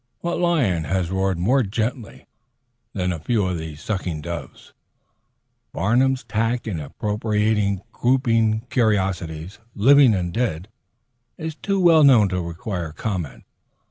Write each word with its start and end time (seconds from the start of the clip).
What 0.21 0.39
lion 0.39 0.85
has 0.85 1.11
roared 1.11 1.37
more 1.37 1.61
gently 1.61 2.25
than 2.91 3.11
a 3.13 3.19
few 3.19 3.45
of 3.45 3.59
these 3.59 3.81
sucking 3.83 4.21
doves? 4.21 4.73
Barnum's 5.73 6.23
tact 6.23 6.67
in 6.67 6.79
appropriately 6.79 7.83
grouping 7.91 8.61
curiosities, 8.71 9.59
living 9.75 10.15
and 10.15 10.33
dead, 10.33 10.69
is 11.37 11.53
too 11.53 11.79
well 11.79 12.03
known 12.03 12.29
to 12.29 12.41
require 12.41 12.91
comment. 12.93 13.43